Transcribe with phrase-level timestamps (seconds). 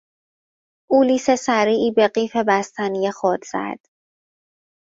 [0.89, 3.79] او لیس سریعی به قیف بستنی خود زد.